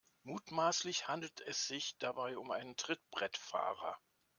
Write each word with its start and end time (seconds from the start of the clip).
Mutmaßlich 0.23 1.07
handelt 1.07 1.41
es 1.41 1.67
sich 1.67 1.95
dabei 1.99 2.35
um 2.35 2.49
einen 2.49 2.75
Trittbrettfahrer. 2.75 3.99